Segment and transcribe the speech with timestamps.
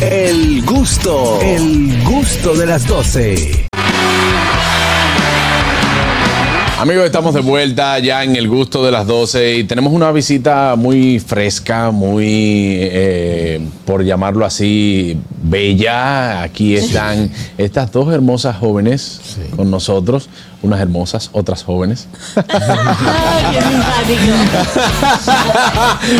[0.00, 3.68] El gusto, el gusto de las 12.
[6.80, 10.74] Amigos, estamos de vuelta ya en el gusto de las 12 y tenemos una visita
[10.76, 15.16] muy fresca, muy, eh, por llamarlo así,
[15.48, 16.42] bella.
[16.42, 19.20] Aquí están estas dos hermosas jóvenes
[19.56, 20.28] con nosotros,
[20.62, 22.06] unas hermosas, otras jóvenes.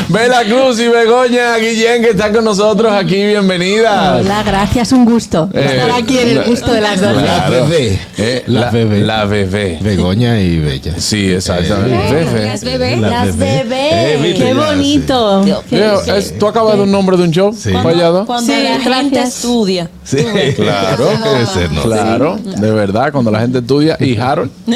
[0.08, 4.20] Bela Cruz y Begoña Guillén que están con nosotros aquí, bienvenidas.
[4.24, 7.12] Hola, gracias, un gusto Eh, estar aquí en el gusto de las dos.
[7.20, 7.66] Claro.
[7.68, 7.98] bebé.
[8.18, 9.00] Eh, La la, bebé.
[9.00, 9.78] La bebé.
[9.80, 10.94] Begoña y Bella.
[10.98, 12.12] Sí, exactamente.
[12.14, 12.46] Bebé.
[12.46, 12.98] Las bebés.
[13.00, 13.62] La Las bebé.
[13.64, 15.44] bebés, Eh, viste, qué bonito.
[16.38, 17.54] ¿Tú acabas de un nombre de un show?
[17.58, 17.72] Sí.
[17.72, 18.26] ¿Fallado?
[18.26, 19.36] Cuando Sí, la gente gracias.
[19.36, 19.90] estudia.
[20.04, 20.18] Sí,
[20.56, 21.08] Claro.
[21.24, 21.82] Debe ser, ¿no?
[21.82, 24.50] Claro, de verdad, cuando la gente estudia y Harold.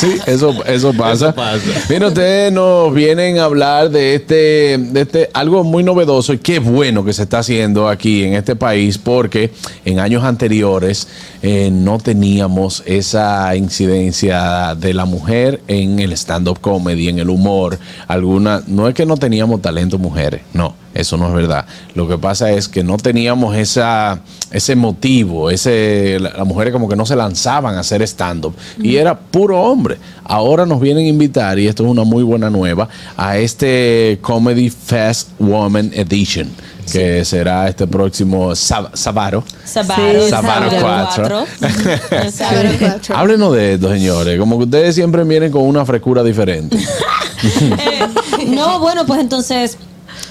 [0.00, 1.28] sí, eso, eso pasa.
[1.28, 1.64] Eso pasa.
[1.88, 6.58] Mira, ustedes nos vienen a hablar de este, de este, algo muy novedoso y qué
[6.58, 9.50] bueno que se está haciendo aquí en este país, porque
[9.84, 11.08] en años anteriores
[11.42, 17.78] eh, no teníamos esa incidencia de la mujer en el stand-up comedy, en el humor.
[18.06, 20.74] Alguna, no es que no teníamos talento mujeres, no.
[20.92, 21.66] Eso no es verdad.
[21.94, 26.88] Lo que pasa es que no teníamos esa, ese motivo, ese, la- las mujeres como
[26.88, 29.98] que no se lanzaban a hacer stand-up y era puro hombre.
[30.24, 34.68] Ahora nos vienen a invitar, y esto es una muy buena nueva, a este Comedy
[34.70, 36.48] Fest Woman Edition,
[36.92, 39.44] que será este próximo sab- sábado.
[39.64, 42.30] Sabaro, Sí, Sabaro Sabaro 4.
[42.32, 43.16] Sabaro 4.
[43.16, 44.38] Háblenos de esto, señores.
[44.40, 46.76] Como que ustedes siempre vienen con una frescura diferente.
[47.42, 49.78] Eh, no, bueno, pues entonces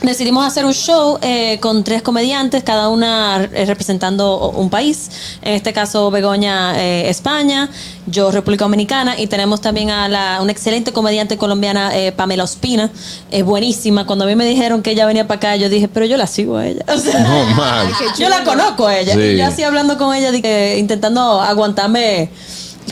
[0.01, 5.09] decidimos hacer un show eh, con tres comediantes, cada una eh, representando un país.
[5.41, 7.69] En este caso, Begoña, eh, España,
[8.05, 12.89] yo, República Dominicana, y tenemos también a la, una excelente comediante colombiana, eh, Pamela Ospina.
[13.31, 14.05] Es buenísima.
[14.05, 16.27] Cuando a mí me dijeron que ella venía para acá, yo dije, pero yo la
[16.27, 16.83] sigo a ella.
[16.93, 17.87] O sea, No, mal.
[18.17, 19.13] yo la conozco a ella.
[19.13, 19.19] Sí.
[19.21, 22.29] Y yo así hablando con ella, que, intentando aguantarme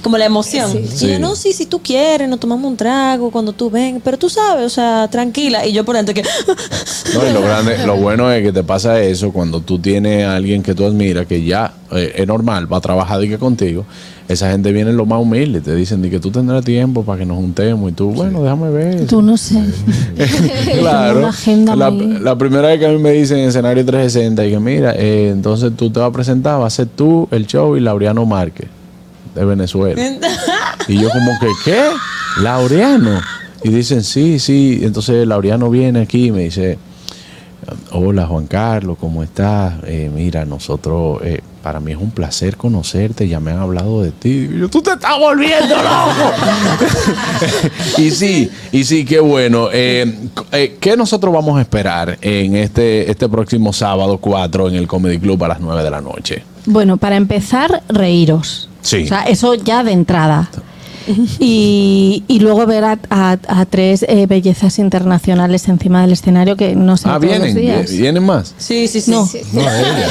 [0.02, 0.70] como la emoción.
[0.84, 1.06] Y Sí.
[1.08, 4.30] ella, no, sí, si tú quieres, nos tomamos un trago cuando tú ven, pero tú
[4.30, 5.66] sabes, o sea, tranquila.
[5.66, 6.24] Y yo por dentro que...
[7.14, 10.36] No, y lo grande, lo bueno es que te pasa eso cuando tú tienes a
[10.36, 13.86] alguien que tú admiras, que ya eh, es normal, va a trabajar y que contigo.
[14.28, 17.26] Esa gente viene lo más humilde, te dicen de que tú tendrás tiempo para que
[17.26, 19.08] nos juntemos y tú, bueno, déjame ver.
[19.08, 19.56] Tú no sé.
[20.80, 21.30] claro.
[21.76, 24.94] La, la primera vez que a mí me dicen en escenario 360 y que mira,
[24.98, 28.26] eh, entonces tú te vas a presentar, va a ser tú, el show y Laureano
[28.26, 28.68] Márquez
[29.38, 30.02] de Venezuela.
[30.88, 31.90] y yo como que, ¿qué?
[32.42, 33.22] Laureano.
[33.64, 34.80] Y dicen, sí, sí.
[34.84, 36.78] Entonces Laureano viene aquí y me dice,
[37.92, 39.76] hola Juan Carlos, ¿cómo estás?
[39.86, 44.12] Eh, mira, nosotros, eh, para mí es un placer conocerte, ya me han hablado de
[44.12, 44.50] ti.
[44.52, 46.34] Y yo, tú te estás volviendo loco.
[47.98, 49.70] y sí, y sí, qué bueno.
[49.74, 54.88] Eh, eh, ¿Qué nosotros vamos a esperar en este, este próximo sábado 4 en el
[54.88, 56.44] Comedy Club a las 9 de la noche?
[56.66, 58.67] Bueno, para empezar, reíros.
[58.82, 60.50] O sea, eso ya de entrada.
[61.40, 66.76] Y, y luego ver a, a- a tres eh, bellezas internacionales encima del escenario que
[66.76, 67.92] no sé Ah, todos vienen, los días.
[67.92, 68.54] vienen más.
[68.58, 69.12] Sí, sí, sí.
[69.12, 69.26] No.
[69.26, 70.10] Sí, No, ella.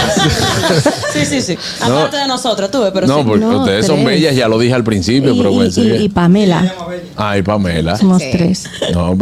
[1.24, 1.58] sí, sí.
[1.80, 1.98] No.
[1.98, 3.24] Aparte de nosotros, tuve, pero no, sí.
[3.26, 4.06] porque No, ustedes son tres.
[4.06, 5.82] bellas, ya lo dije al principio, Y, pero y- bueno, sí.
[5.82, 6.74] y- y Pamela.
[7.16, 7.96] Ay, Pamela.
[7.96, 8.64] Somos tres.
[8.92, 9.16] No,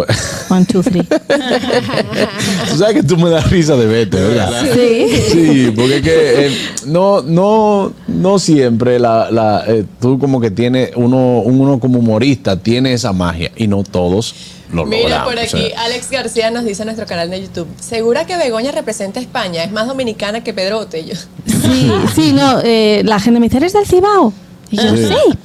[0.51, 1.03] One, two, three.
[2.71, 4.63] tú sabes que tú me das risa de vete, ¿verdad?
[4.75, 5.07] Sí.
[5.33, 6.51] Sí, porque es que eh,
[6.87, 12.57] no, no, no siempre la, la, eh, tú como que tienes uno, uno como humorista
[12.57, 14.35] tiene esa magia y no todos
[14.73, 15.29] lo Mira logramos.
[15.29, 15.83] por o aquí, sea.
[15.85, 19.63] Alex García nos dice en nuestro canal de YouTube, ¿segura que Begoña representa a España?
[19.65, 21.05] Es más dominicana que Pedrote.
[21.05, 21.15] Yo,
[21.47, 22.61] Sí, sí, no.
[22.65, 24.33] eh, la gente me dice, ¿eres del Cibao?
[24.71, 25.07] Y yo, Sí.
[25.07, 25.39] sí.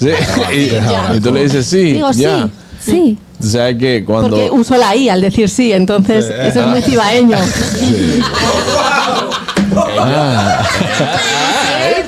[0.00, 0.08] Sí,
[0.54, 2.48] y, y tú le dices sí, Digo, ya.
[2.80, 3.18] sí, sí.
[3.38, 6.80] O sea que cuando Porque uso la I al decir sí, entonces eso es muy
[6.80, 7.36] cibaeño.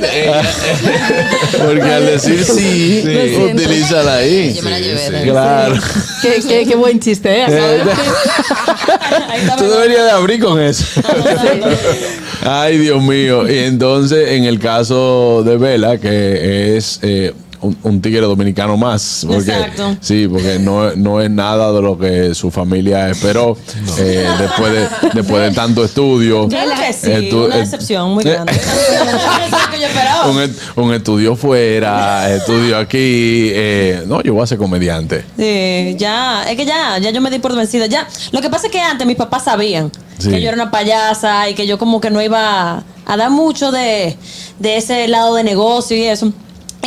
[1.65, 3.03] porque al decir sí,
[3.53, 4.55] utiliza la I.
[4.55, 5.75] Yo me la llevé de- Claro.
[6.23, 7.47] qué, qué- qué buen chiste, ¿eh?
[9.59, 10.85] Tú deberías de abrir con eso.
[12.43, 13.49] Ay, Dios mío.
[13.49, 19.25] Y entonces, en el caso de Vela, que es eh, un, un tigre dominicano más.
[19.27, 19.97] Porque, Exacto.
[20.01, 23.57] Sí, porque no, no es nada de lo que su familia esperó
[23.99, 26.49] eh, después, de, después de tanto estudio.
[26.49, 28.53] Claro que sí, Estu- una eh, decepción muy grande.
[29.81, 30.27] Yo esperaba.
[30.77, 33.51] un, estudio fuera, estudio aquí.
[33.53, 35.25] eh, no, yo voy a ser comediante.
[35.37, 37.87] Sí, ya, es que ya, ya yo me di por vencida.
[37.87, 40.31] Ya, lo que pasa es que antes mis papás sabían Sí.
[40.31, 43.71] que yo era una payasa y que yo como que no iba a dar mucho
[43.71, 44.17] de,
[44.59, 46.33] de ese lado de negocio y eso.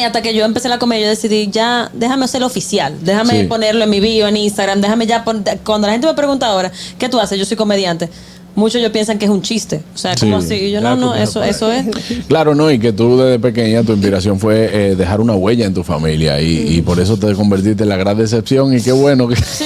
[0.01, 3.47] Y hasta que yo empecé la comedia, yo decidí ya, déjame hacerlo oficial, déjame Sí.
[3.47, 7.07] ponerlo en mi bio, en Instagram, déjame ya, cuando la gente me pregunta ahora, ¿qué
[7.07, 7.37] tú haces?
[7.37, 8.09] Yo soy comediante.
[8.53, 9.81] muchos ellos piensan que es un chiste.
[9.95, 10.55] O sea, como Sí.
[10.55, 10.65] así.
[10.65, 11.85] Y yo, no, no, eso, eso es.
[12.27, 15.73] Claro, no, y que tú desde pequeña tu inspiración fue eh, dejar una huella en
[15.73, 19.29] tu familia y, y por eso te convertiste en la gran decepción y qué bueno
[19.29, 19.37] que...
[19.37, 19.63] Sí,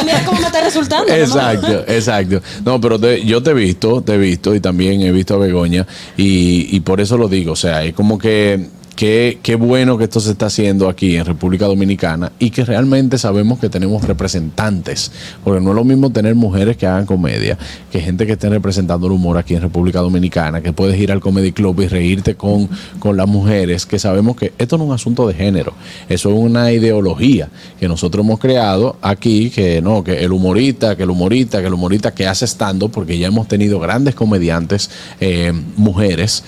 [0.00, 1.06] y mira cómo me está resultando.
[1.08, 1.14] ¿no?
[1.14, 2.42] Exacto, exacto.
[2.64, 5.38] No, pero te- yo te he visto, te he visto y también he visto a
[5.38, 5.86] Begoña
[6.16, 8.66] y, y por eso lo digo, o sea, es como que
[8.98, 13.16] qué qué bueno que esto se está haciendo aquí en República Dominicana y que realmente
[13.16, 15.12] sabemos que tenemos representantes,
[15.44, 17.56] porque no es lo mismo tener mujeres que hagan comedia,
[17.92, 21.20] que gente que esté representando el humor aquí en República Dominicana, que puedes ir al
[21.20, 22.68] Comedy Club y reírte con,
[22.98, 25.74] con las mujeres, que sabemos que esto no es un asunto de género,
[26.08, 31.04] eso es una ideología que nosotros hemos creado aquí, que no, que el humorista, que
[31.04, 34.90] el humorista, que el humorista que hace estando, porque ya hemos tenido grandes comediantes
[35.20, 36.42] eh, mujeres,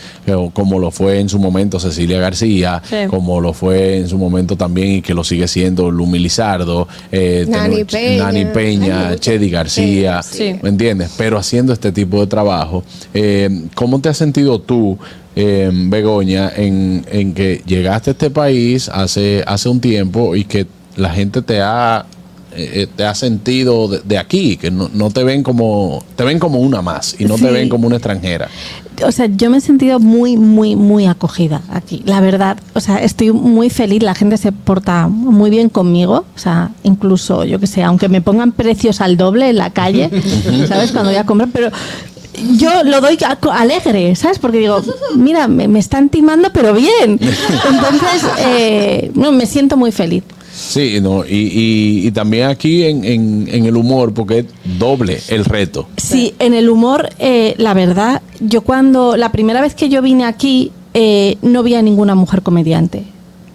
[0.52, 2.96] como lo fue en su momento Cecilia García, Sí.
[3.08, 7.44] como lo fue en su momento también y que lo sigue siendo Lumi Lizardo, eh,
[7.48, 8.24] Nani tenemos Peña.
[8.24, 10.56] Nani Peña, Chedi García, Sí.
[10.62, 11.10] ¿me entiendes?
[11.16, 12.84] Pero haciendo este tipo de trabajo,
[13.14, 14.98] eh, ¿cómo te has sentido tú?
[15.36, 20.66] eh, Begoña, en, en que llegaste a este país hace, hace un tiempo y que
[20.96, 22.04] la gente te ha
[22.56, 26.40] eh, te ha sentido de, de aquí, que no, no te ven como te ven
[26.40, 28.48] como una más y no te ven como una extranjera.
[29.04, 32.02] O sea, yo me he sentido muy, muy, muy acogida aquí.
[32.06, 34.02] La verdad, o sea, estoy muy feliz.
[34.02, 36.24] La gente se porta muy bien conmigo.
[36.34, 40.10] O sea, incluso, yo que sé, aunque me pongan precios al doble en la calle,
[40.68, 40.92] ¿sabes?
[40.92, 41.70] Cuando voy a comprar, pero
[42.56, 43.18] yo lo doy
[43.52, 44.38] alegre, ¿sabes?
[44.38, 44.80] Porque digo,
[45.16, 47.18] mira, me, me están timando, pero bien.
[47.70, 50.22] Entonces, eh, no, me siento muy feliz.
[50.60, 54.46] Sí, no, y, y, y también aquí en, en, en el humor, porque es
[54.78, 55.88] doble el reto.
[55.96, 60.24] Sí, en el humor, eh, la verdad, yo cuando la primera vez que yo vine
[60.24, 63.04] aquí eh, no vi a ninguna mujer comediante.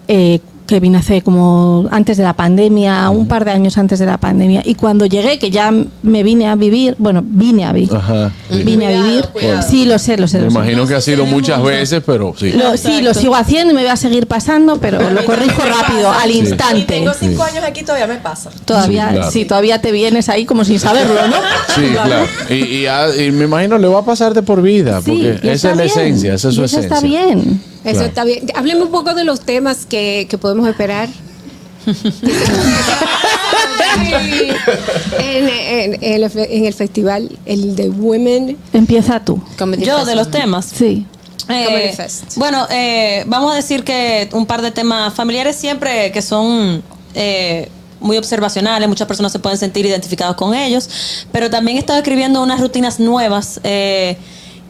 [0.07, 4.05] Eh, que vine hace como antes de la pandemia, un par de años antes de
[4.05, 4.61] la pandemia.
[4.65, 5.71] Y cuando llegué, que ya
[6.01, 7.95] me vine a vivir, bueno, vine a vivir.
[7.95, 8.31] Ajá.
[8.49, 9.25] Vine a vivir.
[9.31, 9.61] cuidado.
[9.61, 10.39] Sí, lo sé, lo sé.
[10.39, 10.57] Me lo sé.
[10.57, 12.51] imagino que ha sido muchas veces, pero sí.
[12.51, 16.09] Lo- sí, lo sigo haciendo y me voy a seguir pasando, pero lo corrijo rápido,
[16.11, 16.83] al Y instante.
[16.85, 18.49] tengo cinco años aquí, todavía me pasa.
[18.65, 19.31] Todavía, Sí, claro.
[19.31, 21.35] sí, todavía te vienes ahí como sin saberlo, ¿no?
[21.75, 22.25] Sí, claro.
[22.49, 25.51] Y, y a- y me imagino le va a pasar de por vida, Sí, porque
[25.53, 25.97] esa es la bien.
[25.99, 26.95] esencia, esa es su Y eso esencia.
[26.97, 27.61] está bien.
[27.85, 28.05] Eso Claro.
[28.07, 28.45] está bien.
[28.55, 31.07] Hábleme un poco de los temas que, que podemos esperar.
[35.19, 39.41] en, en- en el, fe- en el festival, el de Women Empieza tú.
[39.57, 40.07] Comedy Yo, Fest.
[40.09, 40.65] de los temas.
[40.65, 41.05] Sí.
[41.47, 42.35] Eh, Comedy Fest.
[42.37, 46.81] Bueno, eh, vamos a decir que un par de temas familiares siempre que son
[47.13, 50.89] eh, muy observacionales, muchas personas se pueden sentir identificados con ellos,
[51.31, 54.17] pero también he estado escribiendo unas rutinas nuevas eh,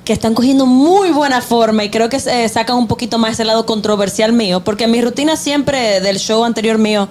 [0.06, 3.44] que están cogiendo muy buena forma y creo que eh, sacan un poquito más ese
[3.44, 7.10] lado controversial mío, porque mis rutinas siempre del show anterior mío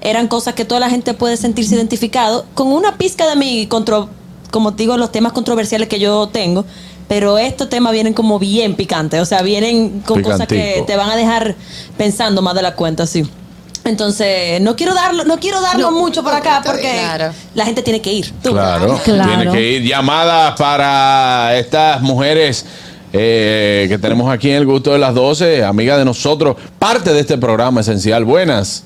[0.00, 4.08] eran cosas que toda la gente puede sentirse identificado con una pizca de mi contro
[4.54, 6.64] como digo, los temas controversiales que yo tengo.
[7.08, 11.10] Pero estos temas vienen como bien picantes, o sea, vienen con cosas que te van
[11.10, 11.56] a dejar
[11.98, 13.28] pensando más de la cuenta, sí.
[13.84, 17.32] Entonces, no quiero darlo, no quiero darlo mucho por acá porque Claro.
[17.54, 18.32] la gente tiene que ir.
[18.42, 18.52] Tú.
[18.52, 19.28] Claro, Claro.
[19.36, 22.64] tiene que ir llamadas para estas mujeres
[23.12, 27.20] eh, que tenemos aquí en el gusto de las 12, amiga de nosotros, parte de
[27.20, 28.24] este programa esencial.
[28.24, 28.84] Buenas.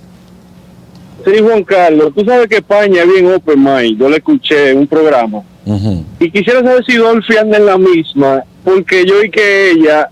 [1.24, 3.98] Sí, Juan Carlos, tú sabes que España es bien open mind.
[4.00, 5.42] Yo le escuché en un programa.
[6.18, 10.08] Y quisiera saber si Dolphy anda en la misma, porque yo y que ella,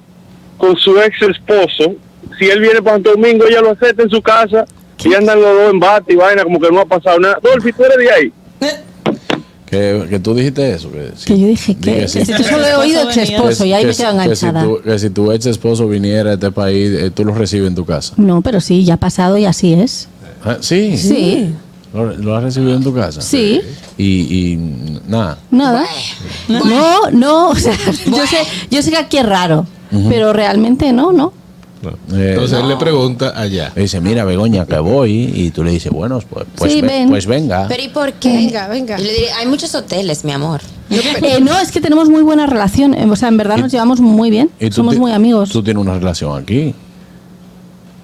[0.59, 1.95] con su ex esposo,
[2.39, 4.67] si él viene para Santo Domingo, ella lo acepta en su casa
[5.05, 7.39] y andan los dos en bate y vaina, como que no ha pasado nada.
[7.43, 8.33] Dolphy, tú eres de ahí.
[9.67, 10.91] Que, que tú dijiste eso.
[10.93, 11.25] Que, sí.
[11.27, 12.25] Que yo dije que, Dije sí.
[12.25, 14.63] si yo solo he oído ex esposo y ahí Que- me quedo que si enganchada.
[14.65, 17.75] tu- que si tu ex esposo viniera a este país, eh, tú lo recibes en
[17.75, 18.15] tu casa.
[18.17, 20.09] No, pero sí, ya ha pasado y así es.
[20.45, 20.97] Ah, Sí.
[20.97, 21.53] Sí,
[21.93, 23.21] ¿Lo, lo has recibido en tu casa?
[23.21, 23.61] sí,
[23.99, 24.05] Y,
[24.53, 25.39] y nada.
[25.51, 25.85] nada.
[26.49, 27.73] No, no, o sea,
[28.07, 28.37] yo sé,
[28.71, 29.67] yo sé que aquí es raro,
[30.09, 31.33] pero realmente no, no.
[32.13, 33.73] Eh, Entonces él le pregunta allá.
[33.75, 35.31] le dice, mira, Begoña, que voy.
[35.35, 37.09] Y tú le dices, bueno, pues, pues, Sí, ve- ven.
[37.09, 37.67] pues venga.
[37.69, 38.29] Pero ¿y por qué?
[38.33, 38.99] Venga, venga.
[38.99, 40.61] Le diré, hay muchos hoteles, mi amor.
[40.91, 44.01] Eh, no, es que tenemos muy buena relación, eh, o sea, en verdad nos llevamos
[44.01, 45.51] muy bien, Y somos muy amigos.
[45.51, 46.75] Tú tienes una relación aquí.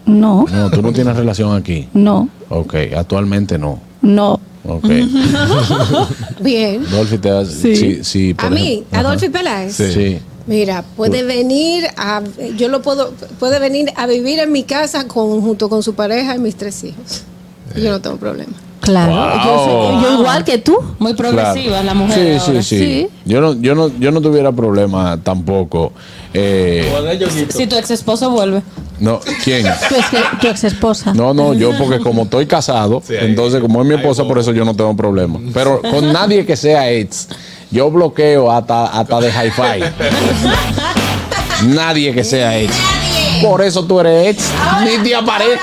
[0.05, 1.89] No, No, tú no tienes relación aquí.
[1.95, 3.79] no, Ok, actualmente no.
[4.03, 4.41] no.
[4.65, 4.85] Ok.
[6.41, 6.85] Bien.
[6.91, 7.49] Dolphy, te das.
[7.49, 7.77] Sí.
[7.77, 7.99] Sí.
[8.05, 8.99] sí, por A mí, ejemplo.
[8.99, 9.33] Adolfi Ajá.
[9.39, 9.75] Peláez.
[9.75, 10.19] Sí.
[10.52, 12.21] Mira, puede venir a,
[12.59, 16.37] yo lo puedo, puede venir a vivir en mi casa con, junto con su pareja
[16.37, 17.23] y mis tres hijos.
[17.75, 18.52] Y yo no tengo problema.
[18.80, 19.44] Claro, Wow.
[19.44, 20.76] yo, soy- yo igual que tú.
[20.99, 21.85] Muy progresiva Claro.
[21.87, 22.35] la mujer.
[22.35, 22.62] Sí, sí, ahora.
[22.62, 23.09] sí, Sí.
[23.25, 25.92] Yo no, yo no, yo no tuviera problema tampoco.
[26.35, 26.92] Eh,
[27.50, 28.62] Si tu ex esposo vuelve.
[28.99, 29.62] no, ¿quién?
[29.88, 31.14] Tu ex, tu ex esposa.
[31.14, 34.52] No, no, yo porque como estoy casado, Sí, entonces como es mi esposa, por eso
[34.52, 35.38] yo no tengo problema.
[35.54, 37.28] Pero con nadie que sea ex,
[37.73, 39.83] Yo bloqueo hasta, hasta de hi-fi.
[41.69, 42.75] Nadie que sea ex.
[43.43, 44.50] Por eso tú eres ex.
[44.85, 45.59] Ni te aparece.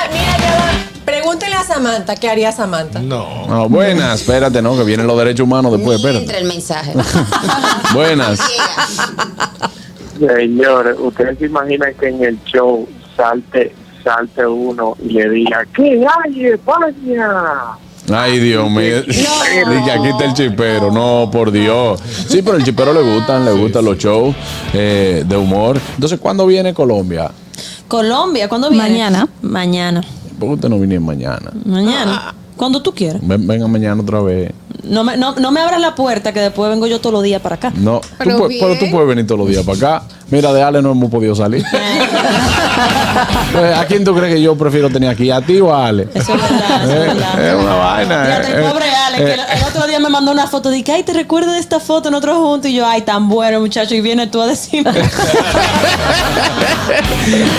[1.06, 3.00] Pregúntele a Samantha qué haría Samantha.
[3.00, 3.46] No.
[3.48, 6.24] No, buenas, espérate, no, que vienen los derechos humanos después, Ni espérate.
[6.26, 6.94] entra el mensaje.
[7.94, 8.40] Buenas.
[10.20, 13.74] Señores, ustedes se imaginan que en el show salte,
[14.04, 17.28] salte uno y le diga, ¿qué hay, España?
[18.14, 19.02] Ay, Dios mío.
[19.04, 20.92] Dije, aquí está el chipero.
[20.92, 22.00] No, por Dios.
[22.28, 24.36] Sí, pero el chipero le gustan, le gustan los shows
[24.74, 25.80] eh, de humor.
[25.96, 27.32] Entonces, ¿cuándo viene Colombia?
[27.88, 28.90] Colombia, ¿cuándo viene?
[28.90, 29.28] Mañana.
[29.42, 30.02] Mañana.
[30.40, 31.52] ¿Por qué usted no viene mañana?
[31.66, 32.34] Mañana.
[32.56, 33.22] Cuando tú quieras.
[33.26, 34.52] Ven- venga mañana otra vez.
[34.90, 37.42] No me, no, no me abras la puerta que después vengo yo todos los días
[37.42, 37.72] para acá.
[37.76, 38.66] No, tú Pero puedes- bien.
[38.68, 40.04] pero tú puedes venir todos los días para acá.
[40.32, 41.64] Mira, de Ale no hemos podido salir.
[43.52, 45.30] Pues, ¿A quién tú crees que yo prefiero tener aquí?
[45.32, 46.08] ¿A ti o a Ale?
[46.14, 47.48] Eso es verdad, eso es Eh, verdad.
[47.50, 48.26] es una vaina.
[48.26, 50.70] Fíjate, el eh, pobre Ale, que eh, el, el otro día me mandó una foto
[50.70, 52.70] de que, ay, te recuerdo de esta foto nosotros juntos.
[52.72, 53.96] Y yo, ay, tan bueno, muchacho.
[53.96, 54.92] Y viene tú a decirme.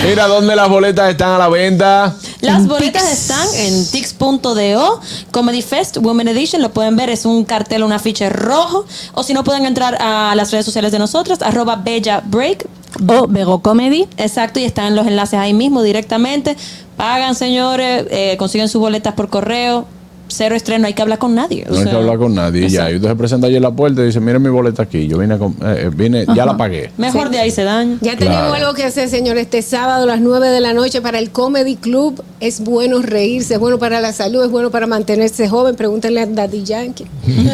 [0.06, 2.14] Mira, ¿dónde las boletas están a la venta?
[2.40, 7.82] Las bolitas están en tix.do, Comedy Fest, Women Edition, lo pueden ver, es un cartel,
[7.82, 11.76] un afiche rojo, o si no pueden entrar a las redes sociales de nosotros, arroba
[11.76, 12.66] Bella Break,
[13.06, 14.09] O Bego Comedy.
[14.16, 16.56] exacto, y están los enlaces ahí mismo directamente.
[16.97, 19.87] Pagan, señores, eh, consiguen sus boletas por correo,
[20.30, 21.64] cero estreno, hay que hablar con nadie.
[21.68, 22.66] o No hay que hablar con nadie.
[22.66, 24.82] y Ya, y usted se presenta allí en la puerta y dice, miren mi boleta
[24.82, 25.06] aquí.
[25.06, 25.50] Yo vine, a eh,
[25.87, 26.90] eh, vine ya la pagué.
[26.96, 27.99] Mejor de ahí se daña.
[28.00, 28.32] Ya Claro.
[28.37, 29.37] tenemos algo que hacer, señor.
[29.38, 32.22] Este sábado a las 9 de la noche para el Comedy Club.
[32.40, 35.76] Es bueno reírse, es bueno para la salud, es bueno para mantenerse joven.
[35.76, 37.06] Pregúntenle a Daddy Yankee.
[37.26, 37.50] Él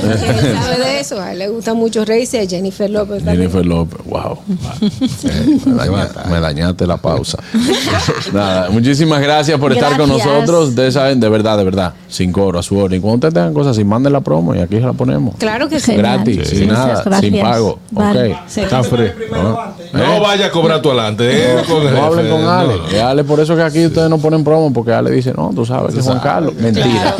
[0.61, 1.21] sabe de eso.
[1.21, 2.41] A él le gusta mucho reírse.
[2.41, 3.37] A Jennifer López también.
[3.51, 4.39] Jennifer López, wow.
[5.27, 7.39] Eh, me, daña- me dañaste la pausa.
[8.33, 10.69] Nada, muchísimas gracias por estar con nosotros.
[10.71, 12.99] Ustedes saben, de verdad, de verdad, sin coro, a su orden.
[12.99, 15.35] Y cuando ustedes tengan cosas así, manden la promo y aquí se la ponemos.
[15.37, 15.95] Claro que sí.
[15.97, 16.57] Gratis, Sí.
[16.57, 17.21] sin nada, gracias.
[17.33, 17.79] sin pago.
[17.91, 18.33] Vale.
[18.33, 18.39] Ok.
[18.47, 18.61] Sí.
[18.61, 19.11] Está free.
[19.31, 19.59] ¿no?
[19.97, 20.21] No ¿Eh?
[20.21, 21.25] vaya a cobrar tu adelante.
[21.31, 22.77] eh, con No hablen con no, Ale.
[22.77, 22.87] no.
[22.89, 25.65] Que Ale, por eso que aquí ustedes no ponen promo, porque Ale dice, no, tú
[25.65, 26.55] sabes que Juan Carlos.
[26.55, 27.15] Mentira.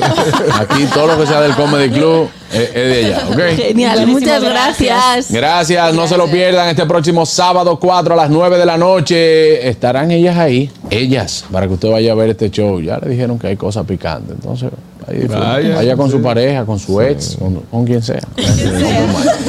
[0.61, 3.57] Aquí todo lo que sea del Comedy Club es, de allá, ¿ok?
[3.57, 4.97] Genial, muchas gracias.
[5.31, 5.33] gracias.
[5.33, 9.69] Gracias, no se lo pierdan este próximo sábado 4 a las 9 de la noche.
[9.69, 12.81] Estarán ellas ahí, ellas, para que usted vaya a ver este show.
[12.81, 14.71] Ya le dijeron que hay cosas picantes, entonces.
[15.07, 18.23] Vaya, vaya con su pareja, con su ex, con, con quien sea.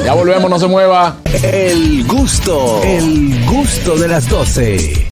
[0.04, 1.16] Ya volvemos, no se mueva.
[1.42, 5.06] El gusto, el gusto de las 12.